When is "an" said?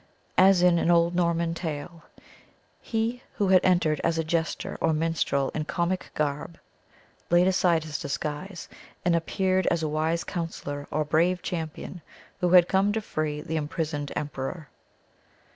0.79-0.89